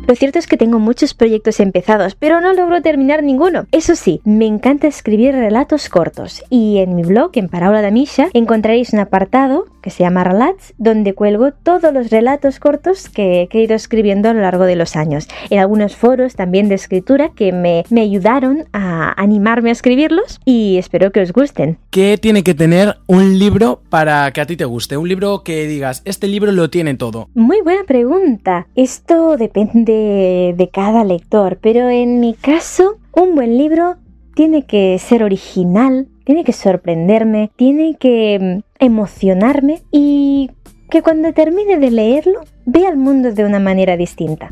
Lo 0.06 0.16
cierto 0.16 0.38
es 0.38 0.48
que 0.48 0.58
tengo 0.58 0.80
muchos 0.80 1.14
proyectos 1.14 1.62
empezados, 1.62 2.16
pero 2.16 2.42
no 2.42 2.54
logro 2.54 2.82
terminar 2.82 3.24
ninguno. 3.24 3.68
Eso 3.72 3.96
sí, 3.96 4.20
me 4.26 4.46
encanta 4.46 4.86
escribir 4.86 5.34
relatos 5.34 5.88
cortos 5.88 6.44
y 6.50 6.80
en 6.80 6.96
mi 6.96 7.04
blog, 7.04 7.32
en 7.36 7.48
Paraula 7.48 7.82
de 7.82 7.92
Misha, 7.92 8.28
encontraréis 8.34 8.92
un 8.92 9.00
apartado 9.00 9.66
que 9.84 9.92
se 9.92 10.04
llama 10.04 10.24
Relats, 10.24 10.74
donde 10.80 11.14
cuelgo 11.14 11.52
todos 11.52 11.94
los 11.94 12.10
relatos 12.10 12.60
cortos 12.60 13.10
que 13.10 13.48
he 13.52 13.62
ido 13.62 13.76
escribiendo 13.76 14.30
a 14.30 14.34
lo 14.34 14.42
largo 14.42 14.64
de 14.64 14.76
los 14.76 14.96
años. 14.96 15.28
En 15.52 15.60
algunos 15.60 15.96
foros 15.96 16.36
también 16.36 16.70
de 16.70 16.76
escritura 16.76 17.30
que 17.36 17.52
me, 17.52 17.84
me 17.92 18.02
ayudaron 18.02 18.66
a 18.74 19.14
animarme 19.22 19.70
a 19.70 19.74
escribirlos 19.74 20.40
y 20.46 20.78
espero 20.78 21.12
que 21.12 21.22
os 21.22 21.34
gusten. 21.34 21.78
¿Qué 21.92 22.18
tiene 22.18 22.44
que 22.44 22.56
tener 22.56 22.98
un 23.08 23.38
libro 23.38 23.82
para 23.90 24.32
que 24.32 24.42
a 24.42 24.46
ti 24.46 24.56
te 24.56 24.66
guste? 24.66 24.98
Un 24.98 25.10
libro 25.10 25.44
que 25.44 25.68
digas, 25.68 26.02
este 26.06 26.28
libro 26.28 26.52
lo 26.52 26.70
tiene 26.70 26.96
todo. 26.96 27.30
Muy 27.36 27.62
buena 27.62 27.84
pregunta. 27.84 28.68
Esto 28.76 29.38
depende 29.38 30.54
de, 30.58 30.70
cada 30.72 31.04
lector, 31.04 31.60
pero 31.62 31.90
en 31.90 32.20
mi 32.20 32.34
caso, 32.34 32.98
un 33.14 33.36
buen 33.36 33.58
libro 33.58 33.98
tiene 34.34 34.66
que 34.66 34.98
ser 34.98 35.24
original, 35.24 36.08
tiene 36.24 36.44
que 36.44 36.54
sorprenderme, 36.54 37.52
tiene 37.56 37.96
que 38.00 38.40
mm, 38.40 38.73
emocionarme 38.86 39.82
y 39.92 40.52
que 40.90 41.02
cuando 41.02 41.34
termine 41.34 41.78
de 41.78 41.92
leerlo 41.92 42.42
vea 42.66 42.90
el 42.90 42.98
mundo 42.98 43.32
de 43.32 43.46
una 43.46 43.60
manera 43.60 43.98
distinta. 43.98 44.52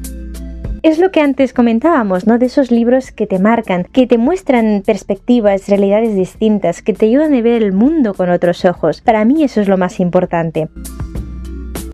Es 0.84 0.98
lo 0.98 1.12
que 1.12 1.22
antes 1.22 1.54
comentábamos, 1.54 2.26
¿no? 2.26 2.40
De 2.40 2.48
esos 2.48 2.72
libros 2.72 3.12
que 3.12 3.28
te 3.28 3.38
marcan, 3.38 3.84
que 3.84 4.08
te 4.08 4.18
muestran 4.18 4.82
perspectivas, 4.84 5.70
realidades 5.70 6.16
distintas, 6.16 6.82
que 6.82 6.94
te 6.94 7.06
ayudan 7.06 7.36
a 7.36 7.42
ver 7.42 7.62
el 7.62 7.72
mundo 7.72 8.16
con 8.16 8.32
otros 8.32 8.66
ojos. 8.66 9.02
Para 9.02 9.24
mí 9.24 9.44
eso 9.44 9.62
es 9.62 9.68
lo 9.68 9.78
más 9.78 10.00
importante. 10.00 10.70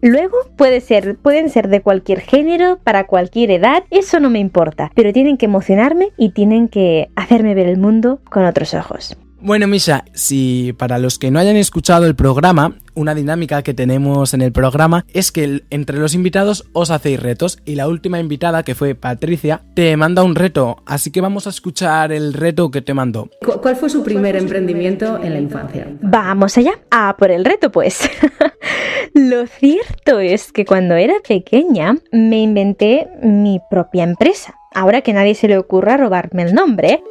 Luego 0.01 0.37
puede 0.55 0.79
ser, 0.79 1.17
pueden 1.17 1.49
ser 1.49 1.67
de 1.67 1.81
cualquier 1.81 2.21
género, 2.21 2.79
para 2.81 3.07
cualquier 3.07 3.51
edad, 3.51 3.83
eso 3.89 4.21
no 4.21 4.29
me 4.29 4.39
importa, 4.39 4.91
pero 4.95 5.11
tienen 5.11 5.37
que 5.37 5.47
emocionarme 5.47 6.11
y 6.17 6.29
tienen 6.29 6.69
que 6.69 7.09
hacerme 7.15 7.55
ver 7.55 7.67
el 7.67 7.77
mundo 7.77 8.21
con 8.29 8.45
otros 8.45 8.73
ojos. 8.73 9.17
Bueno, 9.39 9.67
Misha, 9.67 10.03
si 10.13 10.73
para 10.73 10.97
los 10.97 11.19
que 11.19 11.29
no 11.29 11.39
hayan 11.39 11.57
escuchado 11.57 12.07
el 12.07 12.15
programa, 12.15 12.73
una 12.95 13.13
dinámica 13.13 13.61
que 13.61 13.75
tenemos 13.75 14.33
en 14.33 14.41
el 14.41 14.51
programa 14.51 15.05
es 15.13 15.31
que 15.31 15.61
entre 15.69 15.99
los 15.99 16.15
invitados 16.15 16.65
os 16.73 16.89
hacéis 16.89 17.21
retos 17.21 17.59
y 17.63 17.75
la 17.75 17.87
última 17.87 18.19
invitada, 18.19 18.63
que 18.63 18.73
fue 18.73 18.95
Patricia, 18.95 19.61
te 19.75 19.95
manda 19.95 20.23
un 20.23 20.33
reto, 20.33 20.77
así 20.87 21.11
que 21.11 21.21
vamos 21.21 21.45
a 21.45 21.51
escuchar 21.51 22.11
el 22.11 22.33
reto 22.33 22.71
que 22.71 22.81
te 22.81 22.95
mandó. 22.95 23.29
¿Cuál 23.61 23.75
fue 23.75 23.91
su 23.91 24.03
primer 24.03 24.35
emprendimiento 24.35 25.19
en 25.21 25.33
la 25.33 25.39
infancia? 25.39 25.87
Vamos 26.01 26.57
allá, 26.57 26.79
a 26.89 27.15
por 27.15 27.29
el 27.29 27.45
reto 27.45 27.71
pues. 27.71 28.09
Lo 29.13 29.45
cierto 29.45 30.19
es 30.19 30.51
que 30.51 30.65
cuando 30.65 30.95
era 30.95 31.13
pequeña 31.27 31.95
me 32.11 32.41
inventé 32.41 33.07
mi 33.21 33.59
propia 33.69 34.03
empresa. 34.03 34.55
Ahora 34.73 35.01
que 35.01 35.13
nadie 35.13 35.35
se 35.35 35.47
le 35.47 35.57
ocurra 35.57 35.97
robarme 35.97 36.43
el 36.43 36.53
nombre, 36.53 37.01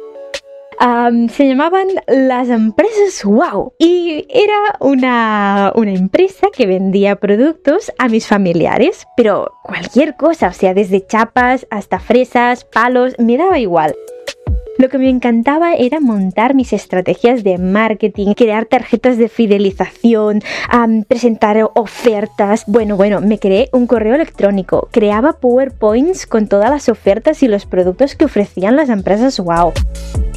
se 1.29 1.47
llamaban 1.47 1.87
las 2.07 2.49
empresas 2.49 3.23
Wow 3.23 3.73
y 3.79 4.25
era 4.29 4.77
una, 4.79 5.71
una 5.75 5.91
empresa 5.91 6.47
que 6.55 6.67
vendía 6.67 7.15
productos 7.15 7.91
a 7.97 8.07
mis 8.07 8.27
familiares, 8.27 9.07
pero 9.15 9.53
cualquier 9.63 10.15
cosa, 10.15 10.49
o 10.49 10.53
sea, 10.53 10.73
desde 10.73 11.05
chapas 11.05 11.67
hasta 11.69 11.99
fresas, 11.99 12.63
palos, 12.65 13.15
me 13.17 13.37
daba 13.37 13.59
igual. 13.59 13.95
Lo 14.77 14.89
que 14.89 14.97
me 14.97 15.09
encantaba 15.09 15.73
era 15.73 15.99
montar 15.99 16.53
mis 16.53 16.73
estrategias 16.73 17.43
de 17.43 17.57
marketing, 17.57 18.33
crear 18.33 18.65
tarjetas 18.65 19.17
de 19.17 19.27
fidelización, 19.27 20.41
presentar 21.07 21.57
ofertas. 21.73 22.63
Bueno, 22.67 22.95
bueno, 22.95 23.21
me 23.21 23.39
creé 23.39 23.69
un 23.71 23.87
correo 23.87 24.15
electrónico, 24.15 24.89
creaba 24.91 25.33
PowerPoints 25.33 26.27
con 26.27 26.47
todas 26.47 26.69
las 26.69 26.89
ofertas 26.89 27.41
y 27.41 27.47
los 27.47 27.65
productos 27.65 28.15
que 28.15 28.25
ofrecían 28.25 28.75
las 28.75 28.89
empresas 28.89 29.37
Wow. 29.39 29.73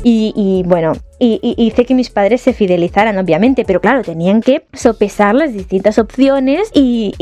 Y, 0.02 0.62
bueno, 0.66 0.92
y, 1.18 1.54
hice 1.59 1.85
que 1.85 1.94
mis 1.94 2.11
padres 2.11 2.40
se 2.40 2.52
fidelizaran, 2.52 3.18
obviamente, 3.18 3.64
pero 3.66 3.80
claro, 3.80 4.02
tenían 4.02 4.40
que 4.40 4.64
sopesar 4.73 5.35
las 5.35 5.52
distintas 5.52 5.99
opciones 5.99 6.70
y... 6.73 7.14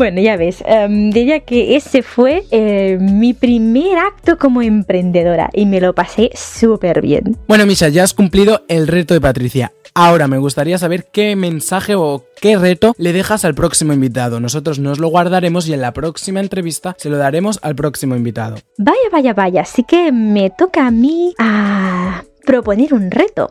bueno, 0.00 0.22
ya 0.22 0.38
ves, 0.38 0.64
um, 0.66 1.10
diría 1.10 1.40
que 1.40 1.76
ese 1.76 2.02
fue 2.02 2.44
eh, 2.50 2.96
mi 2.98 3.34
primer 3.34 3.98
acto 3.98 4.38
como 4.38 4.62
emprendedora 4.62 5.50
y 5.52 5.66
me 5.66 5.78
lo 5.78 5.94
pasé 5.94 6.30
súper 6.32 7.02
bien. 7.02 7.36
Bueno, 7.46 7.66
Misa, 7.66 7.90
ya 7.90 8.02
has 8.02 8.14
cumplido 8.14 8.62
el 8.68 8.86
reto 8.86 9.12
de 9.12 9.20
Patricia. 9.20 9.72
Ahora 9.92 10.26
me 10.26 10.38
gustaría 10.38 10.78
saber 10.78 11.08
qué 11.12 11.36
mensaje 11.36 11.96
o 11.96 12.24
qué 12.40 12.56
reto 12.56 12.94
le 12.96 13.12
dejas 13.12 13.44
al 13.44 13.54
próximo 13.54 13.92
invitado. 13.92 14.40
Nosotros 14.40 14.78
nos 14.78 14.98
lo 14.98 15.08
guardaremos 15.08 15.68
y 15.68 15.74
en 15.74 15.82
la 15.82 15.92
próxima 15.92 16.40
entrevista 16.40 16.94
se 16.96 17.10
lo 17.10 17.18
daremos 17.18 17.58
al 17.60 17.74
próximo 17.74 18.16
invitado. 18.16 18.56
Vaya, 18.78 18.96
vaya, 19.12 19.34
vaya. 19.34 19.60
Así 19.60 19.82
que 19.82 20.12
me 20.12 20.48
toca 20.48 20.86
a 20.86 20.90
mí 20.90 21.34
a 21.38 22.24
proponer 22.46 22.94
un 22.94 23.10
reto. 23.10 23.50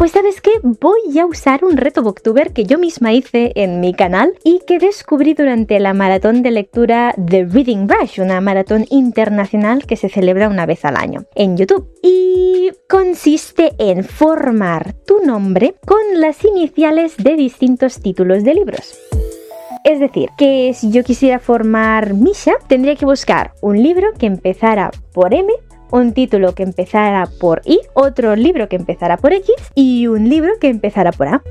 Pues 0.00 0.12
sabes 0.12 0.40
qué, 0.40 0.52
voy 0.62 1.18
a 1.18 1.26
usar 1.26 1.62
un 1.62 1.76
reto 1.76 2.02
Booktuber 2.02 2.54
que 2.54 2.64
yo 2.64 2.78
misma 2.78 3.12
hice 3.12 3.52
en 3.54 3.80
mi 3.80 3.92
canal 3.92 4.32
y 4.42 4.60
que 4.66 4.78
descubrí 4.78 5.34
durante 5.34 5.78
la 5.78 5.92
maratón 5.92 6.42
de 6.42 6.50
lectura 6.50 7.12
The 7.22 7.44
Reading 7.44 7.86
Rush, 7.86 8.18
una 8.18 8.40
maratón 8.40 8.86
internacional 8.88 9.84
que 9.84 9.96
se 9.96 10.08
celebra 10.08 10.48
una 10.48 10.64
vez 10.64 10.86
al 10.86 10.96
año 10.96 11.26
en 11.34 11.58
YouTube. 11.58 11.86
Y 12.02 12.70
consiste 12.88 13.72
en 13.76 14.02
formar 14.02 14.94
tu 15.06 15.22
nombre 15.22 15.74
con 15.86 16.00
las 16.14 16.46
iniciales 16.46 17.18
de 17.18 17.36
distintos 17.36 18.00
títulos 18.00 18.42
de 18.42 18.54
libros. 18.54 18.98
Es 19.84 20.00
decir, 20.00 20.30
que 20.38 20.72
si 20.72 20.90
yo 20.92 21.04
quisiera 21.04 21.38
formar 21.38 22.14
Misha, 22.14 22.54
tendría 22.68 22.96
que 22.96 23.04
buscar 23.04 23.52
un 23.60 23.82
libro 23.82 24.14
que 24.18 24.24
empezara 24.24 24.92
por 25.12 25.34
M 25.34 25.52
un 25.90 26.12
título 26.12 26.54
que 26.54 26.62
empezara 26.62 27.28
por 27.40 27.62
I, 27.64 27.80
otro 27.94 28.36
libro 28.36 28.68
que 28.68 28.76
empezara 28.76 29.16
por 29.16 29.32
X 29.32 29.54
y 29.74 30.06
un 30.06 30.28
libro 30.28 30.52
que 30.60 30.68
empezara 30.68 31.12
por 31.12 31.28
A. 31.28 31.42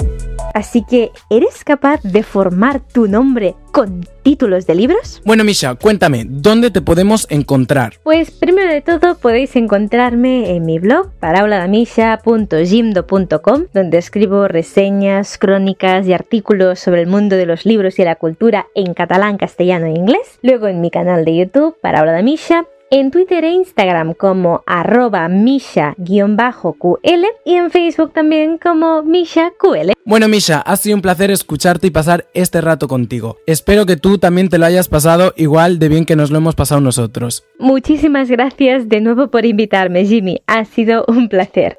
Así 0.53 0.83
que, 0.83 1.11
¿eres 1.29 1.63
capaz 1.63 2.01
de 2.01 2.23
formar 2.23 2.81
tu 2.81 3.07
nombre 3.07 3.55
con 3.71 4.05
títulos 4.23 4.65
de 4.65 4.73
libros? 4.75 5.21
Bueno, 5.23 5.43
Misha, 5.43 5.75
cuéntame, 5.75 6.25
¿dónde 6.27 6.71
te 6.71 6.81
podemos 6.81 7.27
encontrar? 7.29 7.93
Pues 8.03 8.31
primero 8.31 8.71
de 8.71 8.81
todo 8.81 9.15
podéis 9.15 9.55
encontrarme 9.55 10.55
en 10.55 10.65
mi 10.65 10.79
blog 10.79 11.11
parauladamisha.gimdo.com 11.19 13.65
donde 13.73 13.97
escribo 13.97 14.47
reseñas, 14.47 15.37
crónicas 15.37 16.07
y 16.07 16.13
artículos 16.13 16.79
sobre 16.79 17.01
el 17.01 17.07
mundo 17.07 17.35
de 17.35 17.45
los 17.45 17.65
libros 17.65 17.99
y 17.99 18.03
la 18.03 18.15
cultura 18.15 18.67
en 18.75 18.93
catalán, 18.93 19.37
castellano 19.37 19.85
e 19.85 19.91
inglés. 19.91 20.39
Luego 20.41 20.67
en 20.67 20.81
mi 20.81 20.89
canal 20.89 21.23
de 21.25 21.37
YouTube, 21.37 21.75
Paraula 21.81 22.13
de 22.13 22.23
Misha 22.23 22.65
en 22.91 23.11
Twitter 23.11 23.43
e 23.43 23.51
Instagram 23.51 24.13
como 24.13 24.63
arroba 24.65 25.27
misha-ql 25.27 27.25
y 27.45 27.53
en 27.55 27.71
Facebook 27.71 28.13
también 28.13 28.57
como 28.57 29.03
mishaql. 29.03 29.93
Bueno, 30.05 30.27
Misha, 30.27 30.61
ha 30.61 30.75
sido 30.75 30.95
un 30.95 31.01
placer 31.01 31.29
escucharte 31.29 31.87
y 31.87 31.91
pasar 31.91 32.25
este 32.33 32.61
rato 32.61 32.87
contigo. 32.87 33.37
Espero 33.45 33.85
que 33.85 33.95
tú 33.95 34.17
también 34.17 34.49
te 34.49 34.57
lo 34.57 34.65
hayas 34.65 34.87
pasado 34.87 35.33
igual 35.35 35.77
de 35.77 35.89
bien 35.89 36.05
que 36.05 36.15
nos 36.15 36.31
lo 36.31 36.37
hemos 36.37 36.55
pasado 36.55 36.81
nosotros. 36.81 37.43
Muchísimas 37.59 38.29
gracias 38.29 38.89
de 38.89 39.01
nuevo 39.01 39.29
por 39.29 39.45
invitarme, 39.45 40.05
Jimmy. 40.05 40.41
Ha 40.47 40.65
sido 40.65 41.05
un 41.07 41.29
placer. 41.29 41.77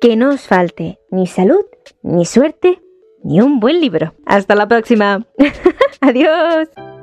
Que 0.00 0.16
no 0.16 0.30
os 0.30 0.42
falte 0.42 0.98
ni 1.10 1.26
salud, 1.26 1.64
ni 2.02 2.24
suerte, 2.24 2.80
ni 3.22 3.40
un 3.40 3.60
buen 3.60 3.80
libro. 3.80 4.14
Hasta 4.26 4.54
la 4.54 4.68
próxima. 4.68 5.26
Adiós. 6.00 6.93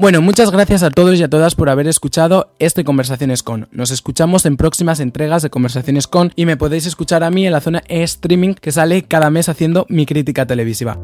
Bueno, 0.00 0.22
muchas 0.22 0.50
gracias 0.50 0.82
a 0.82 0.88
todos 0.88 1.20
y 1.20 1.22
a 1.22 1.28
todas 1.28 1.54
por 1.54 1.68
haber 1.68 1.86
escuchado 1.86 2.54
este 2.58 2.84
Conversaciones 2.84 3.42
con. 3.42 3.68
Nos 3.70 3.90
escuchamos 3.90 4.46
en 4.46 4.56
próximas 4.56 4.98
entregas 4.98 5.42
de 5.42 5.50
Conversaciones 5.50 6.06
con 6.06 6.32
y 6.36 6.46
me 6.46 6.56
podéis 6.56 6.86
escuchar 6.86 7.22
a 7.22 7.30
mí 7.30 7.46
en 7.46 7.52
la 7.52 7.60
zona 7.60 7.82
e-streaming 7.86 8.54
que 8.54 8.72
sale 8.72 9.02
cada 9.02 9.28
mes 9.28 9.50
haciendo 9.50 9.84
mi 9.90 10.06
crítica 10.06 10.46
televisiva. 10.46 10.98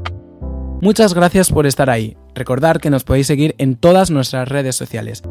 Muchas 0.81 1.13
gracias 1.13 1.51
por 1.51 1.67
estar 1.67 1.91
ahí. 1.91 2.17
Recordad 2.35 2.79
que 2.79 2.89
nos 2.89 3.05
podéis 3.05 3.27
seguir 3.27 3.55
en 3.59 3.77
todas 3.77 4.11
nuestras 4.11 4.49
redes 4.49 4.77
sociales. 4.77 5.23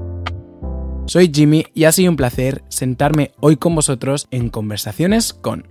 Soy 1.08 1.32
Jimmy 1.34 1.66
y 1.74 1.86
ha 1.86 1.92
sido 1.92 2.12
un 2.12 2.18
placer 2.18 2.64
sentarme 2.70 3.32
hoy 3.40 3.58
con 3.58 3.74
vosotros 3.74 4.28
en 4.30 4.50
Conversaciones 4.50 5.34
con. 5.34 5.68